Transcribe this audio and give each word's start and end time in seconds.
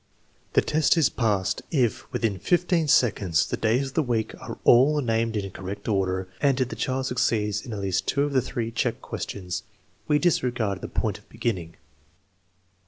The 0.53 0.63
test 0.63 0.97
is 0.97 1.09
passed 1.09 1.61
if, 1.69 2.11
within 2.11 2.39
fifteen 2.39 2.87
seconds, 2.87 3.45
the 3.45 3.55
days 3.55 3.89
of 3.89 3.93
the 3.93 4.01
week 4.01 4.33
are 4.41 4.57
all 4.63 4.99
named 4.99 5.37
in 5.37 5.51
correct 5.51 5.87
order, 5.87 6.27
and 6.41 6.59
if 6.59 6.69
the 6.69 6.75
child 6.75 7.05
succeeds 7.05 7.63
in 7.63 7.71
at 7.71 7.81
least 7.81 8.07
two 8.07 8.23
of 8.23 8.33
the 8.33 8.41
three 8.41 8.71
check 8.71 8.99
questions. 8.99 9.61
We 10.07 10.17
disregard 10.17 10.81
the 10.81 10.87
point 10.87 11.19
of 11.19 11.29
beginning. 11.29 11.75